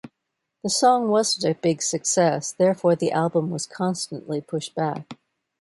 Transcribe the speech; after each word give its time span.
The 0.63 0.69
song 0.71 1.09
wasn't 1.09 1.55
a 1.55 1.61
big 1.61 1.83
success 1.83 2.51
therefore 2.51 2.95
the 2.95 3.11
album 3.11 3.51
was 3.51 3.67
constantly 3.67 4.41
pushed 4.41 4.73
back. 4.73 5.15